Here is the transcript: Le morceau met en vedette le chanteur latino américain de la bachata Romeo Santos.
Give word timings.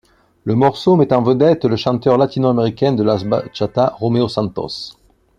Le 0.45 0.55
morceau 0.55 0.95
met 0.95 1.13
en 1.13 1.21
vedette 1.21 1.65
le 1.65 1.75
chanteur 1.75 2.17
latino 2.17 2.47
américain 2.49 2.93
de 2.93 3.03
la 3.03 3.17
bachata 3.19 3.95
Romeo 3.99 4.27
Santos. 4.27 4.97